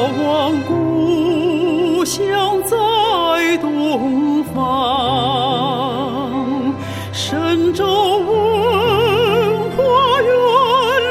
[0.00, 2.74] 遥望故乡在
[3.58, 4.56] 东方，
[7.12, 7.84] 神州
[8.20, 9.82] 文化
[10.22, 10.32] 源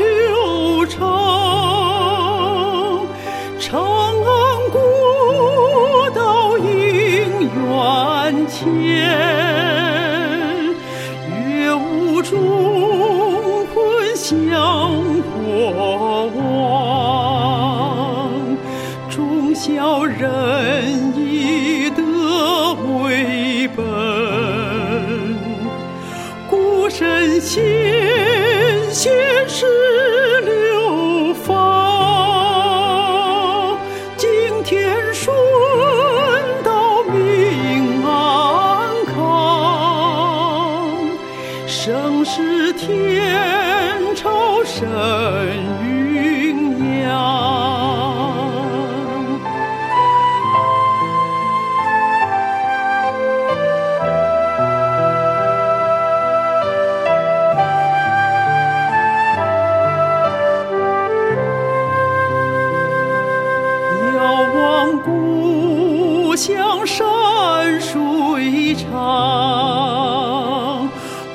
[0.00, 1.00] 流长，
[3.58, 4.28] 长安
[4.70, 4.76] 古
[6.14, 6.68] 道迎
[7.40, 8.68] 远前，
[27.34, 29.12] 古圣先贤
[29.48, 29.66] 是
[30.42, 31.52] 流芳，
[34.16, 35.34] 敬天顺
[36.62, 39.18] 道民安康，
[41.66, 44.86] 盛世天朝神
[45.82, 47.53] 云扬。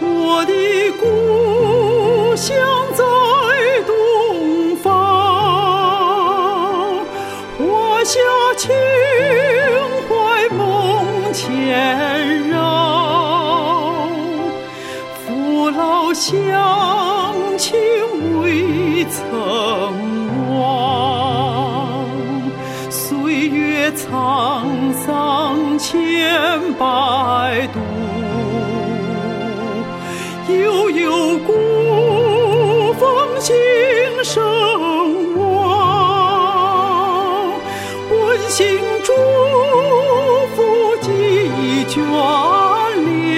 [0.02, 0.54] 我的
[1.00, 2.56] 故乡
[2.96, 3.04] 在
[3.86, 4.86] 东方，
[7.58, 8.20] 华夏
[8.58, 8.72] 情
[10.08, 10.10] 怀
[10.56, 10.64] 梦
[11.34, 12.58] 牵绕，
[15.26, 16.99] 父老乡。
[24.30, 25.98] 沧桑千
[26.74, 27.80] 百度，
[30.54, 33.02] 悠悠古风
[33.40, 33.56] 心
[34.24, 35.42] 生忘。
[38.12, 39.12] 温馨祝
[40.56, 41.08] 福几
[41.88, 41.98] 眷
[43.08, 43.36] 恋，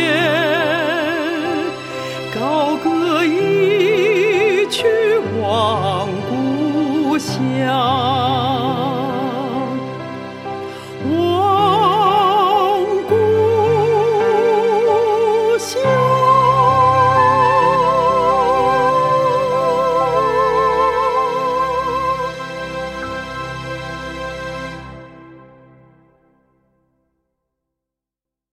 [2.38, 4.86] 高歌一曲
[5.42, 8.01] 望故乡。